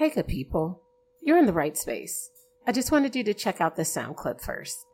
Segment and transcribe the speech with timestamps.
[0.00, 0.80] Hey, good people.
[1.20, 2.30] You're in the right space.
[2.66, 4.86] I just wanted you to check out this sound clip first.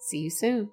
[0.00, 0.68] See you soon.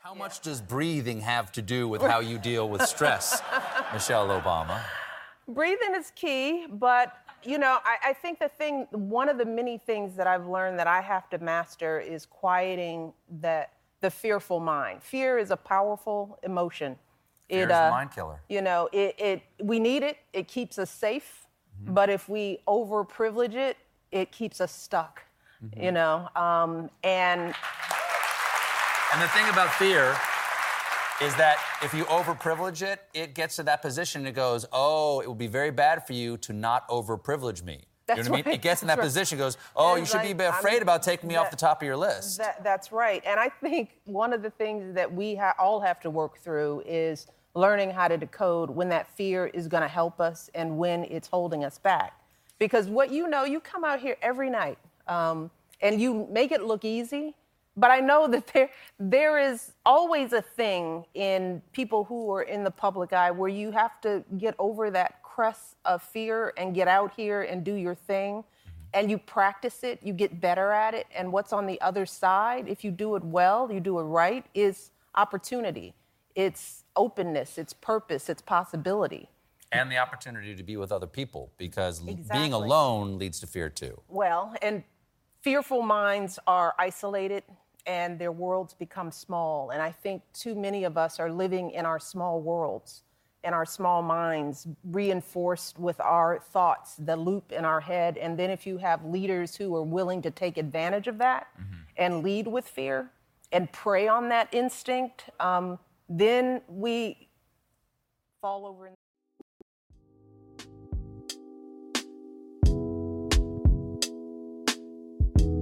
[0.00, 3.42] How much does breathing have to do with how you deal with stress,
[3.92, 4.80] Michelle Obama?
[5.48, 9.76] Breathing is key, but you know, I, I, think the thing, one of the many
[9.76, 13.66] things that I've learned that I have to master is quieting the,
[14.02, 15.02] the fearful mind.
[15.02, 16.96] Fear is a powerful emotion.
[17.48, 18.40] Fear it, is uh, a mind killer.
[18.48, 20.18] You know, it, it, we need it.
[20.32, 21.39] It keeps us safe.
[21.82, 21.94] Mm-hmm.
[21.94, 23.76] But if we overprivilege it,
[24.12, 25.22] it keeps us stuck.
[25.64, 25.82] Mm-hmm.
[25.82, 27.54] You know, um, and
[29.12, 30.16] and the thing about fear
[31.20, 35.20] is that if you overprivilege it, it gets to that position and it goes, oh,
[35.20, 37.84] it would be very bad for you to not overprivilege me.
[38.06, 38.46] That's you know what right.
[38.46, 38.54] I mean?
[38.54, 40.36] It gets in that that's position, goes, oh, you should right.
[40.36, 42.38] be afraid I mean, about taking me that, off the top of your list.
[42.38, 43.22] That, that's right.
[43.26, 46.82] And I think one of the things that we ha- all have to work through
[46.86, 51.04] is learning how to decode when that fear is going to help us and when
[51.04, 52.12] it's holding us back.
[52.58, 56.62] Because what you know, you come out here every night um, and you make it
[56.62, 57.34] look easy,
[57.76, 62.62] but I know that there, there is always a thing in people who are in
[62.64, 66.88] the public eye where you have to get over that crust of fear and get
[66.88, 68.34] out here and do your thing.
[68.34, 68.70] Mm-hmm.
[68.92, 71.06] And you practice it, you get better at it.
[71.14, 74.44] And what's on the other side, if you do it well, you do it right,
[74.54, 75.94] is opportunity.
[76.34, 79.30] It's openness, it's purpose, it's possibility.
[79.72, 82.38] And the opportunity to be with other people because exactly.
[82.38, 83.98] being alone leads to fear too.
[84.08, 84.84] Well, and
[85.40, 87.44] fearful minds are isolated
[87.86, 89.70] and their worlds become small.
[89.70, 93.04] And I think too many of us are living in our small worlds,
[93.44, 98.18] in our small minds, reinforced with our thoughts, the loop in our head.
[98.18, 101.76] And then if you have leaders who are willing to take advantage of that mm-hmm.
[101.96, 103.10] and lead with fear
[103.50, 105.78] and prey on that instinct, um,
[106.10, 107.28] then we
[108.42, 108.88] fall over.
[108.88, 108.94] In-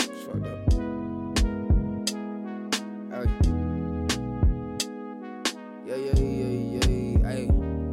[0.00, 0.58] it's fucked up.
[3.10, 3.26] Hey.
[5.86, 7.44] Yeah, yeah, yeah, yeah, hey,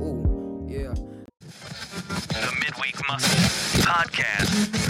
[0.01, 0.93] ooh, yeah.
[1.39, 4.80] The Midweek Muscle Podcast.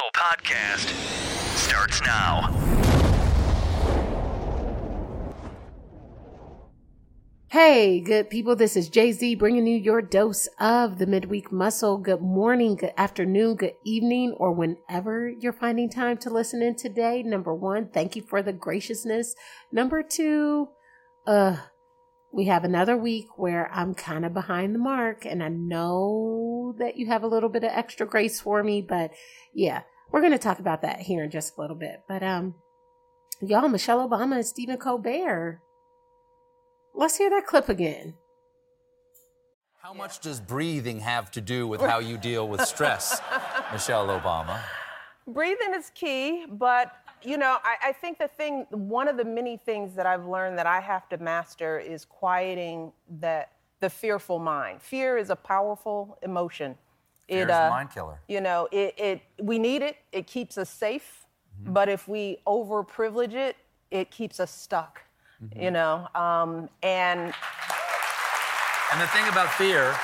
[0.00, 0.88] Muscle Podcast
[1.56, 2.48] starts now.
[7.48, 8.56] Hey, good people.
[8.56, 11.98] This is JZ bringing you your dose of the midweek muscle.
[11.98, 17.22] Good morning, good afternoon, good evening, or whenever you're finding time to listen in today.
[17.22, 19.34] Number one, thank you for the graciousness.
[19.70, 20.68] Number two,
[21.26, 21.56] uh,
[22.32, 26.96] we have another week where I'm kind of behind the mark, and I know that
[26.96, 29.10] you have a little bit of extra grace for me, but
[29.52, 32.02] yeah, we're going to talk about that here in just a little bit.
[32.08, 32.54] But, um,
[33.40, 35.60] y'all, Michelle Obama and Stephen Colbert
[36.94, 38.14] Let's hear that clip again.
[39.80, 43.20] How much does breathing have to do with how you deal with stress,
[43.72, 44.60] Michelle Obama?
[45.26, 46.92] Breathing is key, but
[47.22, 50.58] you know, I, I, think the thing, one of the many things that I've learned
[50.58, 53.46] that I have to master is quieting the,
[53.80, 54.80] the fearful mind.
[54.80, 56.76] Fear is a powerful emotion.
[57.30, 58.20] Fear it, is uh, a mind killer.
[58.28, 59.96] You know, it, it, we need it.
[60.12, 61.26] It keeps us safe.
[61.62, 61.72] Mm-hmm.
[61.72, 63.56] But if we overprivilege it,
[63.90, 65.02] it keeps us stuck
[65.42, 65.62] mm-hmm.
[65.62, 67.32] you know, um, and.
[68.92, 69.94] And the thing about fear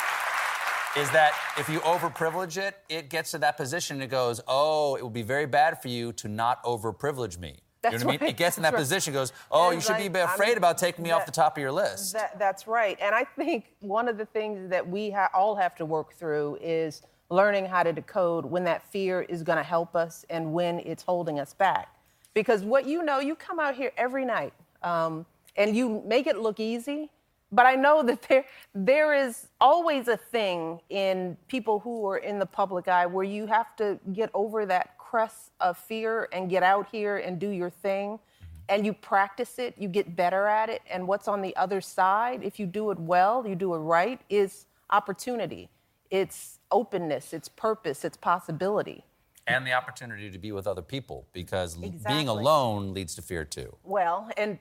[0.96, 4.94] is that if you overprivilege it, it gets to that position and it goes, oh,
[4.94, 7.56] it would be very bad for you to not overprivilege me.
[7.82, 8.22] That's you know what right.
[8.22, 8.30] I mean?
[8.30, 8.78] It gets in that right.
[8.78, 11.32] position, goes, oh, you should be afraid I mean, about taking me that, off the
[11.32, 12.12] top of your list.
[12.12, 12.96] That, that's right.
[13.00, 16.58] And I think one of the things that we ha- all have to work through
[16.62, 20.78] is learning how to decode when that fear is going to help us and when
[20.80, 21.88] it's holding us back.
[22.34, 24.52] Because what you know, you come out here every night.
[24.82, 25.26] Um,
[25.56, 27.10] and you make it look easy.
[27.52, 28.44] But I know that there,
[28.74, 33.46] there is always a thing in people who are in the public eye where you
[33.46, 37.70] have to get over that crest of fear and get out here and do your
[37.70, 38.10] thing.
[38.10, 38.56] Mm-hmm.
[38.68, 40.82] And you practice it, you get better at it.
[40.90, 44.20] And what's on the other side, if you do it well, you do it right,
[44.28, 45.68] is opportunity.
[46.10, 49.04] It's openness, it's purpose, it's possibility.
[49.46, 52.14] And the opportunity to be with other people because exactly.
[52.14, 53.76] being alone leads to fear too.
[53.84, 54.58] Well, and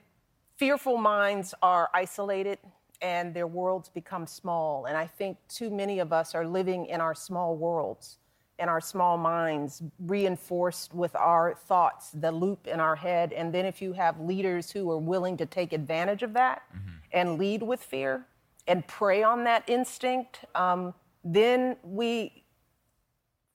[0.56, 2.58] fearful minds are isolated
[3.02, 4.86] and their worlds become small.
[4.86, 8.18] And I think too many of us are living in our small worlds,
[8.58, 13.32] in our small minds, reinforced with our thoughts, the loop in our head.
[13.32, 16.96] And then if you have leaders who are willing to take advantage of that mm-hmm.
[17.12, 18.26] and lead with fear
[18.66, 20.94] and prey on that instinct, um,
[21.34, 22.44] then we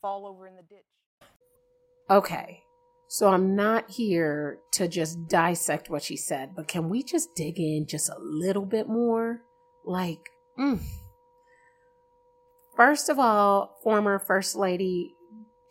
[0.01, 0.85] fall over in the ditch.
[2.09, 2.63] Okay.
[3.07, 7.59] So I'm not here to just dissect what she said, but can we just dig
[7.59, 9.41] in just a little bit more?
[9.85, 10.79] Like, mm.
[12.75, 15.13] first of all, former First Lady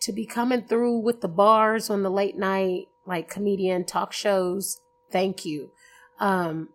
[0.03, 4.81] to be coming through with the bars on the late night, like comedian talk shows,
[5.11, 5.71] thank you.
[6.19, 6.69] Um,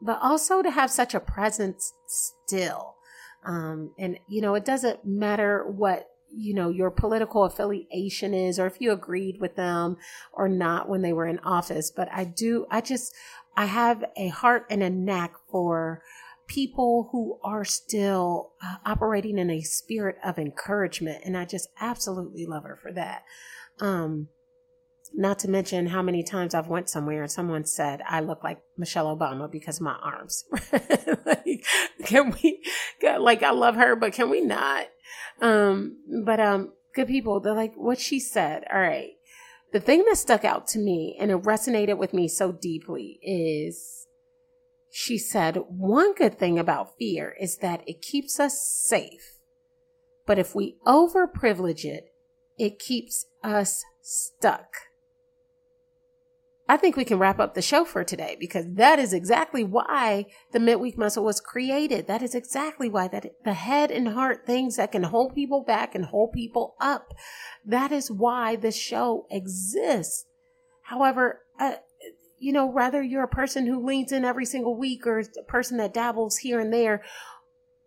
[0.00, 2.96] but also to have such a presence still.
[3.44, 8.66] Um, and, you know, it doesn't matter what you know your political affiliation is or
[8.66, 9.98] if you agreed with them
[10.32, 13.14] or not when they were in office but i do i just
[13.54, 16.00] i have a heart and a knack for
[16.46, 22.46] people who are still uh, operating in a spirit of encouragement and i just absolutely
[22.46, 23.24] love her for that.
[23.78, 24.28] Um
[25.14, 28.60] not to mention how many times I've went somewhere and someone said I look like
[28.76, 30.44] Michelle Obama because of my arms.
[31.26, 31.64] like,
[32.04, 32.62] can we?
[33.02, 34.86] Like I love her, but can we not?
[35.40, 38.64] Um, but um, good people, they're like what she said.
[38.72, 39.10] All right.
[39.72, 44.06] The thing that stuck out to me and it resonated with me so deeply is
[44.90, 49.38] she said, one good thing about fear is that it keeps us safe.
[50.26, 52.12] But if we overprivilege it,
[52.58, 54.74] it keeps us stuck.
[56.72, 60.24] I think we can wrap up the show for today because that is exactly why
[60.52, 62.06] the midweek muscle was created.
[62.06, 65.94] That is exactly why that the head and heart things that can hold people back
[65.94, 67.12] and hold people up.
[67.62, 70.24] That is why the show exists.
[70.84, 71.74] However, uh,
[72.38, 75.76] you know, whether you're a person who leans in every single week or a person
[75.76, 77.02] that dabbles here and there,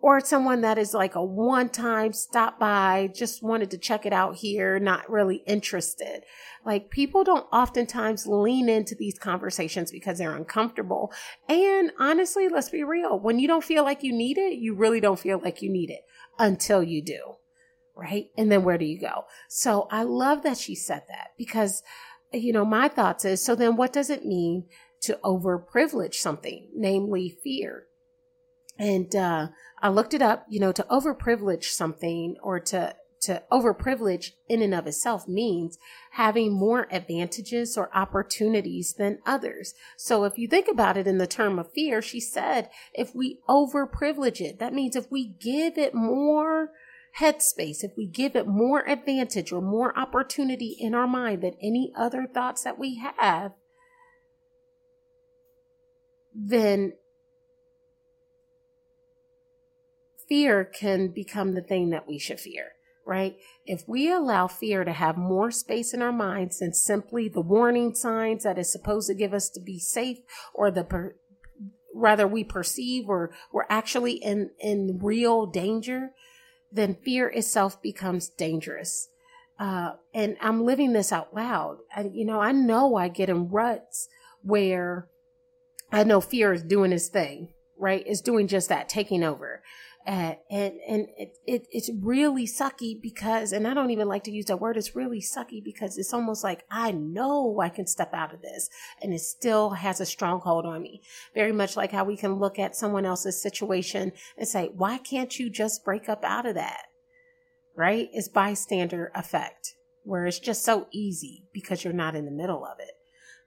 [0.02, 4.14] or someone that is like a one time stop by, just wanted to check it
[4.14, 6.24] out here, not really interested.
[6.66, 11.12] Like people don't oftentimes lean into these conversations because they're uncomfortable.
[11.48, 13.20] And honestly, let's be real.
[13.20, 15.90] When you don't feel like you need it, you really don't feel like you need
[15.90, 16.02] it
[16.38, 17.36] until you do.
[17.96, 18.28] Right.
[18.38, 19.24] And then where do you go?
[19.48, 21.82] So I love that she said that because,
[22.34, 24.66] you know, my thoughts is, so then what does it mean
[25.02, 27.86] to overprivilege something, namely fear?
[28.78, 29.48] And, uh,
[29.82, 34.74] I looked it up, you know, to overprivilege something or to to overprivilege in and
[34.74, 35.80] of itself means
[36.12, 39.74] having more advantages or opportunities than others.
[39.98, 43.40] So if you think about it in the term of fear, she said, if we
[43.50, 46.70] overprivilege it, that means if we give it more
[47.20, 51.92] headspace, if we give it more advantage or more opportunity in our mind than any
[51.98, 53.54] other thoughts that we have,
[56.34, 56.94] then
[60.28, 62.72] fear can become the thing that we should fear
[63.06, 63.38] right?
[63.66, 67.94] If we allow fear to have more space in our minds than simply the warning
[67.94, 70.18] signs that is supposed to give us to be safe
[70.54, 71.16] or the per-
[71.94, 76.12] rather we perceive or we're actually in in real danger,
[76.72, 79.10] then fear itself becomes dangerous.
[79.58, 81.78] Uh, and I'm living this out loud.
[81.96, 84.10] I, you know, I know I get in ruts
[84.42, 85.08] where
[85.92, 88.04] I know fear is doing its thing, right?
[88.06, 89.62] It's doing just that, taking over.
[90.08, 94.46] And and it, it it's really sucky because and I don't even like to use
[94.46, 98.32] that word it's really sucky because it's almost like I know I can step out
[98.32, 98.70] of this
[99.02, 101.02] and it still has a stronghold on me.
[101.34, 105.40] Very much like how we can look at someone else's situation and say why can't
[105.40, 106.84] you just break up out of that?
[107.76, 108.10] Right?
[108.14, 109.74] It's bystander effect
[110.04, 112.92] where it's just so easy because you're not in the middle of it.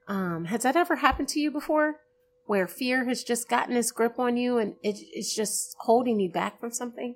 [0.09, 2.01] Um, has that ever happened to you before
[2.49, 6.31] where fear has just gotten its grip on you and it, it's just holding you
[6.31, 7.13] back from something.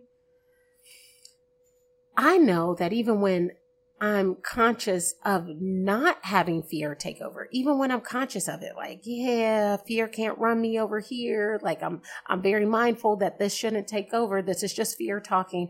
[2.15, 3.53] I know that even when
[3.99, 9.01] I'm conscious of not having fear take over, even when I'm conscious of it, like,
[9.05, 11.59] yeah, fear can't run me over here.
[11.63, 14.43] Like I'm, I'm very mindful that this shouldn't take over.
[14.43, 15.69] This is just fear talking.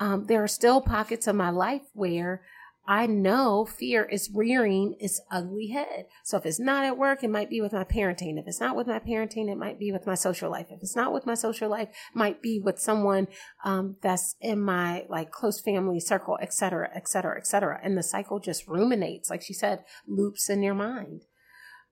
[0.00, 2.42] Um, there are still pockets of my life where
[2.88, 6.06] I know fear is rearing its ugly head.
[6.22, 8.38] So if it's not at work, it might be with my parenting.
[8.38, 10.66] If it's not with my parenting, it might be with my social life.
[10.70, 13.26] If it's not with my social life, might be with someone
[13.64, 17.80] um, that's in my like close family circle, et cetera, et cetera, et cetera.
[17.82, 21.22] And the cycle just ruminates, like she said, loops in your mind.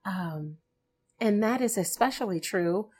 [0.05, 0.59] Um,
[1.21, 2.91] and that is especially true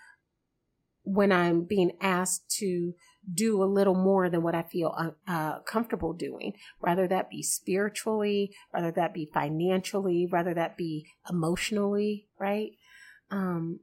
[1.05, 2.95] when I'm being asked to
[3.33, 7.43] do a little more than what I feel uh, uh, comfortable doing, whether that be
[7.43, 12.73] spiritually, whether that be financially, whether that be emotionally, right?
[13.31, 13.81] Um,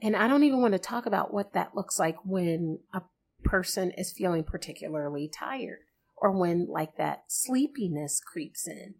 [0.00, 3.02] and I don't even want to talk about what that looks like when a
[3.44, 5.80] person is feeling particularly tired
[6.16, 8.94] or when like that sleepiness creeps in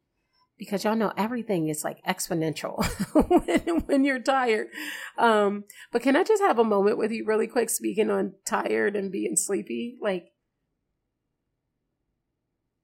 [0.58, 2.84] because y'all know everything is like exponential
[3.46, 4.68] when, when, you're tired.
[5.16, 8.96] Um, but can I just have a moment with you really quick speaking on tired
[8.96, 9.96] and being sleepy?
[10.02, 10.32] Like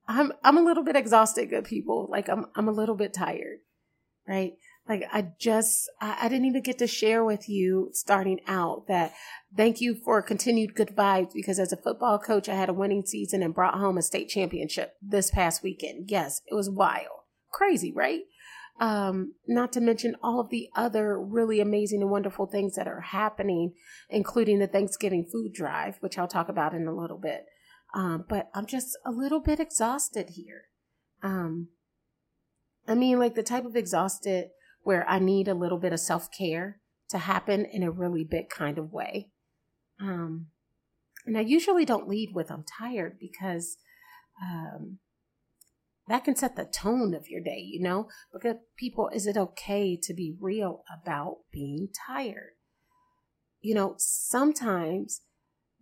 [0.06, 2.08] I'm I'm a little bit exhausted, good people.
[2.10, 3.58] Like I'm I'm a little bit tired.
[4.28, 4.52] right?
[4.88, 9.14] Like I just, I, I didn't even get to share with you starting out that
[9.56, 13.06] thank you for continued good vibes because as a football coach, I had a winning
[13.06, 16.10] season and brought home a state championship this past weekend.
[16.10, 17.23] Yes, it was wild.
[17.54, 18.22] Crazy, right?
[18.80, 23.00] Um, not to mention all of the other really amazing and wonderful things that are
[23.00, 23.74] happening,
[24.10, 27.46] including the Thanksgiving food drive, which I'll talk about in a little bit.
[27.94, 30.62] Um, but I'm just a little bit exhausted here.
[31.22, 31.68] Um,
[32.88, 34.48] I mean, like the type of exhausted
[34.82, 36.80] where I need a little bit of self care
[37.10, 39.30] to happen in a really big kind of way.
[40.00, 40.48] Um,
[41.24, 43.76] and I usually don't lead with I'm tired because
[44.42, 44.98] um,
[46.08, 48.08] that can set the tone of your day, you know?
[48.32, 52.52] Because people, is it okay to be real about being tired?
[53.60, 55.22] You know, sometimes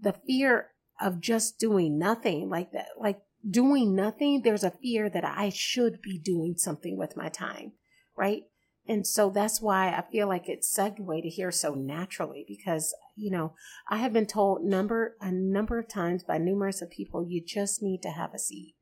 [0.01, 0.69] the fear
[1.01, 6.01] of just doing nothing like that, like doing nothing, there's a fear that I should
[6.01, 7.73] be doing something with my time,
[8.17, 8.43] right?
[8.87, 13.31] And so that's why I feel like it's segued to here so naturally because, you
[13.31, 13.55] know,
[13.89, 17.83] I have been told number a number of times by numerous of people, you just
[17.83, 18.75] need to have a seat.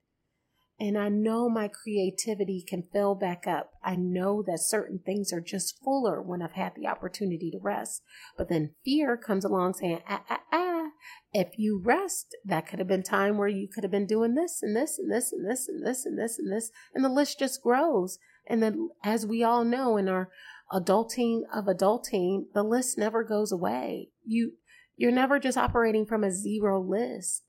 [0.80, 3.74] And I know my creativity can fill back up.
[3.84, 8.02] I know that certain things are just fuller when I've had the opportunity to rest.
[8.38, 10.86] But then fear comes along saying, ah, ah, ah,
[11.34, 14.62] if you rest, that could have been time where you could have been doing this
[14.62, 16.70] and this and this and this and this and this and this.
[16.94, 18.18] And the list just grows.
[18.46, 20.30] And then, as we all know in our
[20.72, 24.08] adulting of adulting, the list never goes away.
[24.24, 24.52] You,
[24.96, 27.42] you're never just operating from a zero list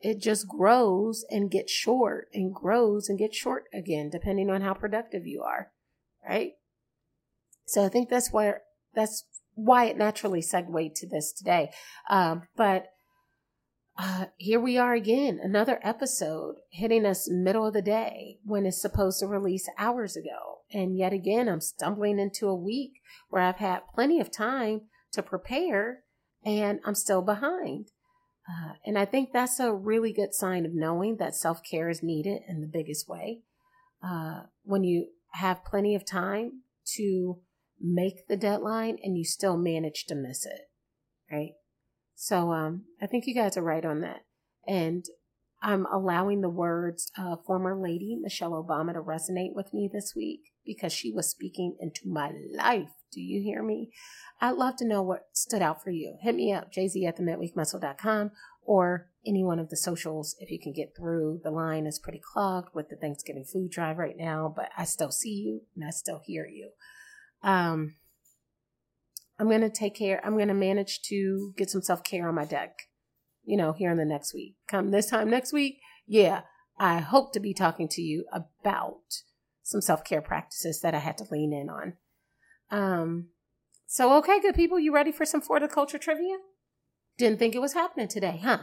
[0.00, 4.74] it just grows and gets short and grows and gets short again, depending on how
[4.74, 5.70] productive you are.
[6.26, 6.52] Right.
[7.66, 8.62] So I think that's where,
[8.94, 11.70] that's why it naturally segued to this today.
[12.08, 12.86] Um, but
[13.98, 18.80] uh, here we are again, another episode hitting us middle of the day when it's
[18.80, 20.60] supposed to release hours ago.
[20.72, 25.22] And yet again, I'm stumbling into a week where I've had plenty of time to
[25.22, 26.04] prepare
[26.44, 27.90] and I'm still behind.
[28.50, 32.02] Uh, and I think that's a really good sign of knowing that self care is
[32.02, 33.42] needed in the biggest way.
[34.02, 36.62] Uh, when you have plenty of time
[36.96, 37.38] to
[37.80, 40.70] make the deadline and you still manage to miss it,
[41.30, 41.52] right?
[42.14, 44.24] So um, I think you guys are right on that.
[44.66, 45.04] And
[45.62, 50.40] I'm allowing the words of former lady Michelle Obama to resonate with me this week
[50.64, 52.90] because she was speaking into my life.
[53.12, 53.90] Do you hear me?
[54.40, 56.16] I'd love to know what stood out for you.
[56.20, 58.30] Hit me up, jz at the midweekmuscle.com
[58.62, 61.40] or any one of the socials if you can get through.
[61.42, 65.10] The line is pretty clogged with the Thanksgiving food drive right now, but I still
[65.10, 66.70] see you and I still hear you.
[67.42, 67.94] Um,
[69.38, 72.34] I'm going to take care, I'm going to manage to get some self care on
[72.34, 72.88] my deck,
[73.44, 74.56] you know, here in the next week.
[74.68, 76.42] Come this time next week, yeah,
[76.78, 79.22] I hope to be talking to you about
[79.62, 81.94] some self care practices that I had to lean in on.
[82.70, 83.28] Um,
[83.86, 86.36] so, okay, good people, you ready for some Florida culture trivia?
[87.18, 88.58] Didn't think it was happening today, huh?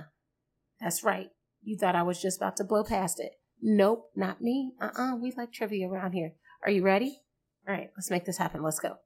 [0.80, 1.28] That's right.
[1.64, 3.34] You thought I was just about to blow past it.
[3.62, 4.74] Nope, not me.
[4.82, 6.34] Uh uh-uh, uh we like trivia around here.
[6.64, 7.20] Are you ready?
[7.68, 8.64] All right, let's make this happen.
[8.64, 8.98] Let's go.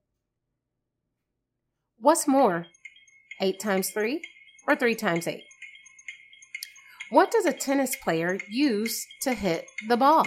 [1.97, 2.67] What's more,
[3.39, 4.21] 8 times 3
[4.67, 5.43] or 3 times 8?
[7.09, 10.25] What does a tennis player use to hit the ball?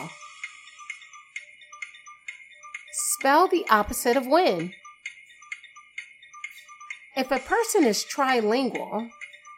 [3.24, 4.74] Spell the opposite of win.
[7.16, 9.08] If a person is trilingual,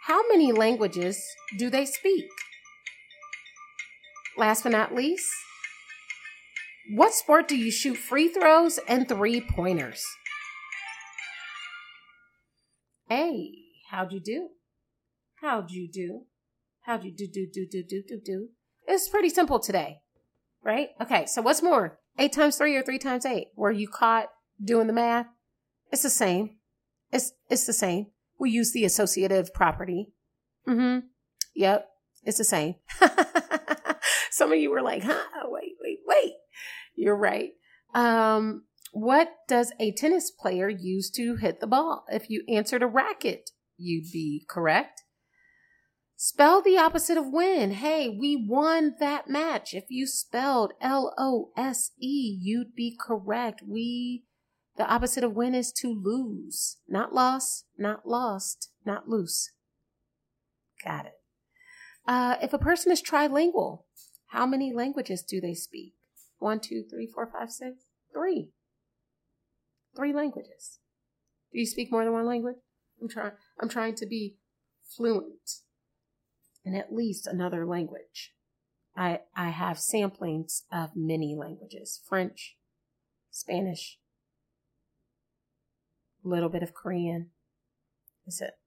[0.05, 1.21] how many languages
[1.59, 2.27] do they speak?
[4.37, 5.29] Last but not least,
[6.95, 10.05] what sport do you shoot free throws and three pointers?
[13.09, 13.51] Hey,
[13.91, 14.51] how'd you do?
[15.41, 16.21] How'd you do?
[16.83, 18.49] How'd you do, do, do, do, do, do, do?
[18.87, 20.03] It's pretty simple today,
[20.63, 20.91] right?
[21.01, 21.99] Okay, so what's more?
[22.19, 23.49] Eight times three or three times eight?
[23.57, 24.29] Were you caught
[24.63, 25.27] doing the math?
[25.93, 26.57] It's the same.
[27.13, 28.07] It's it's the same.
[28.39, 30.13] We use the associative property.
[30.69, 31.07] Mm-hmm.
[31.55, 31.89] Yep.
[32.25, 32.75] It's the same.
[34.31, 36.33] Some of you were like, huh, wait, wait, wait.
[36.95, 37.53] You're right.
[37.95, 42.05] Um, what does a tennis player use to hit the ball?
[42.11, 45.03] If you answered a racket, you'd be correct.
[46.19, 47.73] Spell the opposite of win.
[47.73, 49.75] Hey, we won that match.
[49.75, 53.63] If you spelled L O S E, you'd be correct.
[53.63, 54.25] We
[54.79, 56.79] the opposite of win is to lose.
[56.89, 59.53] Not loss, not lost, not loose.
[60.83, 61.15] Got it.
[62.07, 63.83] Uh, if a person is trilingual,
[64.29, 65.95] how many languages do they speak?
[66.39, 68.51] One, two, three, four, five, six, three.
[69.95, 70.79] Three languages.
[71.53, 72.57] Do you speak more than one language?
[73.03, 73.33] I'm trying.
[73.61, 74.37] I'm trying to be
[74.97, 75.66] fluent
[76.67, 78.35] in at least another language.
[78.97, 82.57] I I have samplings of many languages: French,
[83.31, 83.99] Spanish,
[86.25, 87.31] a little bit of Korean.
[88.27, 88.59] That's it.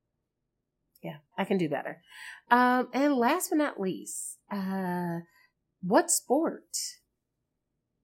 [1.03, 2.01] Yeah, I can do better.
[2.49, 5.19] Um, and last but not least, uh,
[5.81, 6.75] what sport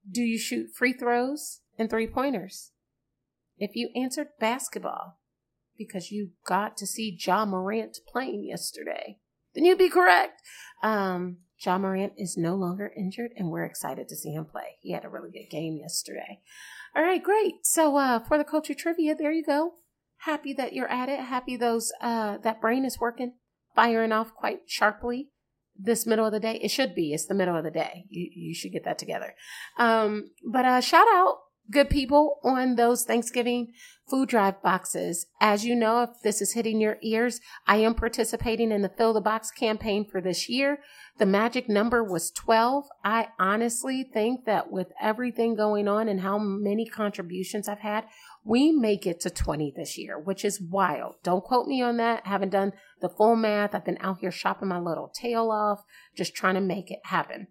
[0.10, 2.72] do you shoot free throws and three pointers?
[3.58, 5.20] If you answered basketball
[5.78, 9.20] because you got to see Ja Morant playing yesterday,
[9.56, 10.42] then you'd be correct.
[10.84, 14.78] Um, Ja Morant is no longer injured, and we're excited to see him play.
[14.82, 16.42] He had a really good game yesterday.
[16.96, 17.56] All right, great.
[17.64, 19.76] So uh, for the culture trivia, there you go.
[20.20, 21.20] Happy that you're at it.
[21.20, 23.34] Happy those uh, that brain is working,
[23.76, 25.30] firing off quite sharply
[25.78, 26.60] this middle of the day.
[26.62, 27.14] It should be.
[27.14, 28.06] It's the middle of the day.
[28.10, 29.36] You you should get that together.
[29.78, 31.38] Um, but uh, shout out
[31.72, 33.74] good people on those Thanksgiving
[34.08, 35.26] food drive boxes.
[35.42, 39.14] As you know, if this is hitting your ears, I am participating in the Fill
[39.14, 40.80] the Box campaign for this year.
[41.18, 42.86] The magic number was 12.
[43.04, 48.06] I honestly think that with everything going on and how many contributions I've had,
[48.44, 51.16] we may get to 20 this year, which is wild.
[51.24, 52.22] Don't quote me on that.
[52.26, 53.74] I haven't done the full math.
[53.74, 55.84] I've been out here shopping my little tail off,
[56.16, 57.48] just trying to make it happen.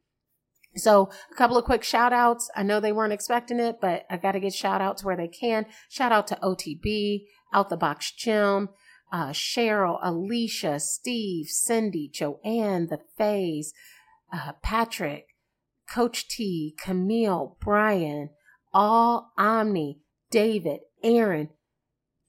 [0.77, 2.51] So a couple of quick shout outs.
[2.57, 5.29] I know they weren't expecting it, but I got to get shout outs where they
[5.29, 5.67] can.
[5.89, 8.71] Shout out to OTB, Out the Box Gym,
[9.13, 13.73] uh, Cheryl, Alicia, Steve, Cindy, Joanne, The Fays,
[14.33, 15.29] uh, Patrick,
[15.89, 18.31] Coach T, Camille, Brian,
[18.73, 20.01] all Omni,
[20.31, 21.51] David, Aaron,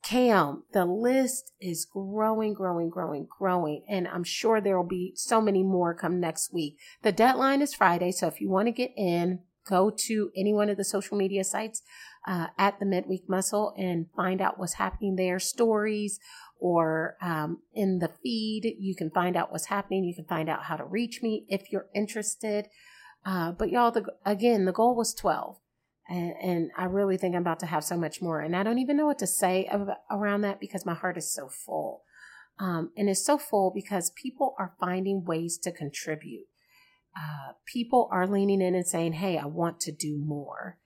[0.06, 3.84] Cam, the list is growing, growing, growing, growing.
[3.90, 6.78] And I'm sure there will be so many more come next week.
[7.02, 8.12] The deadline is Friday.
[8.12, 11.44] So if you want to get in, go to any one of the social media
[11.44, 11.82] sites
[12.28, 16.20] uh, at the Midweek Muscle and find out what's happening there, stories,
[16.60, 18.76] or um, in the feed.
[18.78, 20.04] You can find out what's happening.
[20.04, 22.68] You can find out how to reach me if you're interested.
[23.26, 25.58] Uh, but y'all, the, again, the goal was 12.
[26.08, 28.40] And, and, I really think I'm about to have so much more.
[28.40, 31.34] And I don't even know what to say about, around that because my heart is
[31.34, 32.04] so full.
[32.60, 36.46] Um, and it's so full because people are finding ways to contribute.
[37.18, 40.78] Uh, people are leaning in and saying, Hey, I want to do more.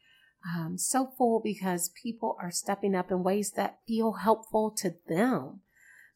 [0.48, 5.62] Um, so full because people are stepping up in ways that feel helpful to them.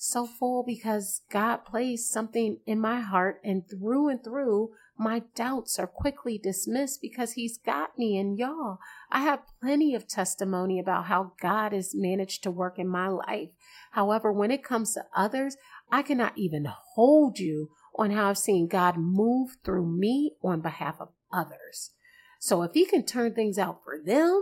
[0.05, 5.79] So full because God placed something in my heart and through and through my doubts
[5.79, 8.17] are quickly dismissed because he's got me.
[8.17, 12.89] And y'all, I have plenty of testimony about how God has managed to work in
[12.89, 13.51] my life.
[13.91, 15.55] However, when it comes to others,
[15.89, 20.97] I cannot even hold you on how I've seen God move through me on behalf
[20.99, 21.91] of others.
[22.41, 24.41] So if he can turn things out for them,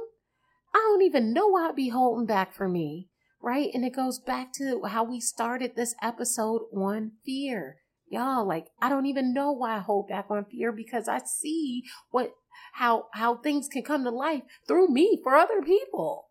[0.73, 3.10] I don't even know why I'd be holding back for me.
[3.43, 3.69] Right.
[3.73, 7.77] And it goes back to how we started this episode on fear.
[8.11, 11.83] Y'all like i don't even know why i hold back on fear because i see
[12.09, 12.33] what
[12.73, 16.27] how how things can come to life through me for other people.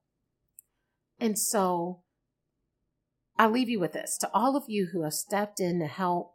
[1.18, 2.03] And so
[3.38, 4.18] i leave you with this.
[4.18, 6.35] To all of you who have stepped in to help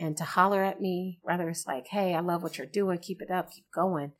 [0.00, 2.98] and to holler at me whether it's like hey i love what you're doing.
[2.98, 3.52] Keep it up.
[3.52, 4.12] Keep going.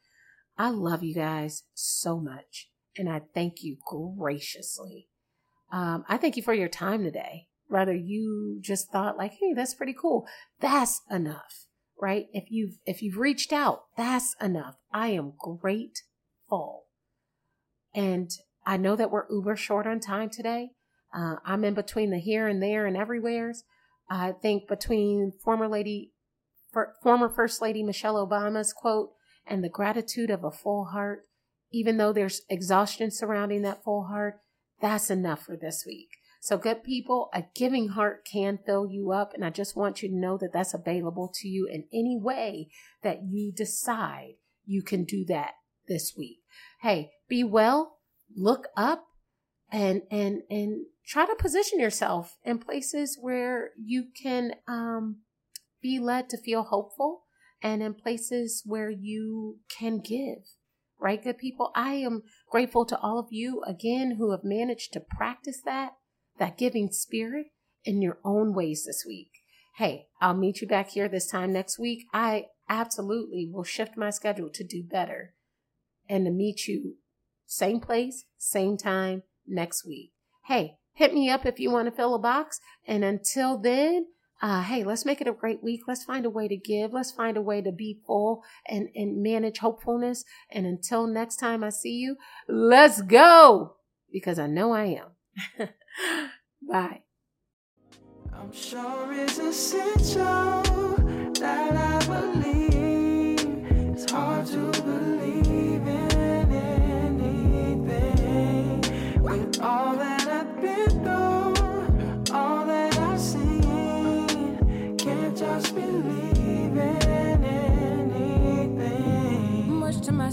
[0.59, 5.09] I love you guys so much and i thank you graciously
[5.73, 7.49] um, i thank you for your time today.
[7.69, 10.27] Rather you just thought like hey that's pretty cool.
[10.61, 11.67] That's enough
[12.03, 12.27] right?
[12.33, 14.75] If you've if you've reached out that's enough.
[14.93, 16.87] I am grateful.
[17.95, 18.31] And
[18.67, 20.71] i know that we're uber short on time today.
[21.17, 23.63] Uh, i'm in between the here and there and everywheres.
[24.11, 26.13] I think between former lady
[26.73, 29.13] for, former first lady michelle obama's quote
[29.47, 31.27] and the gratitude of a full heart
[31.71, 34.41] even though there's exhaustion surrounding that full heart
[34.83, 36.11] that's enough for this week
[36.43, 39.33] so, good people, a giving heart can fill you up.
[39.33, 42.67] And I just want you to know that that's available to you in any way
[43.05, 44.35] that you decide
[44.67, 45.53] you can do that
[45.87, 46.39] this week.
[46.81, 47.99] Hey, be well,
[48.35, 49.05] look up,
[49.71, 55.19] and and and try to position yourself in places where you can um,
[55.81, 57.23] be led to feel hopeful
[57.63, 60.39] and in places where you can give
[61.03, 65.01] right good people i am grateful to all of you again who have managed to
[65.01, 65.93] practice that
[66.39, 67.47] that giving spirit
[67.85, 69.31] in your own ways this week.
[69.77, 72.05] Hey, I'll meet you back here this time next week.
[72.13, 75.35] I absolutely will shift my schedule to do better
[76.09, 76.97] and to meet you
[77.47, 80.13] same place, same time next week.
[80.47, 82.61] Hey, hit me up if you want to fill a box.
[82.87, 84.07] And until then,
[84.43, 85.83] uh, hey, let's make it a great week.
[85.87, 86.93] Let's find a way to give.
[86.93, 90.25] Let's find a way to be full and, and manage hopefulness.
[90.51, 92.17] And until next time I see you,
[92.49, 93.77] let's go
[94.11, 95.01] because I know I
[95.59, 95.69] am.
[96.69, 97.03] Bye.
[98.35, 100.63] I'm sure it's essential
[101.39, 103.39] that I believe.
[103.93, 105.22] It's hard to believe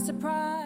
[0.10, 0.59] surprise.